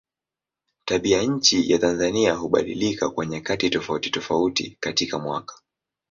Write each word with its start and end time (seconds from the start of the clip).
Tabianchi 0.85 1.71
ya 1.71 1.77
Tanzania 1.79 2.33
hubadilika 2.33 3.09
kwa 3.09 3.25
nyakati 3.25 3.69
tofautitofauti 3.69 4.77
katika 4.79 5.19
mwaka. 5.19 5.59